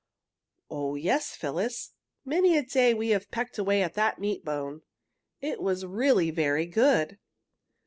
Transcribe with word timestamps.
"Oh, 0.71 0.95
yes, 0.95 1.35
Phyllis, 1.35 1.91
many 2.25 2.57
a 2.57 2.63
day 2.63 2.87
have 2.89 2.97
we 2.97 3.15
pecked 3.19 3.59
away 3.59 3.83
at 3.83 3.93
that 3.93 4.17
meat 4.17 4.43
bone. 4.43 4.81
It 5.41 5.61
was 5.61 5.85
really 5.85 6.31
very 6.31 6.65
good." 6.65 7.19